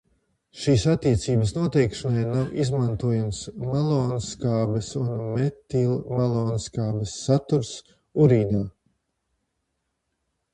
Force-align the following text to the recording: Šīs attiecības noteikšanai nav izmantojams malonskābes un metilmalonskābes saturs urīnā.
Šīs 0.59 0.83
attiecības 0.91 1.51
noteikšanai 1.57 2.23
nav 2.29 2.55
izmantojams 2.63 3.41
malonskābes 3.73 4.89
un 5.01 5.11
metilmalonskābes 5.35 7.15
saturs 7.27 7.71
urīnā. 8.25 8.63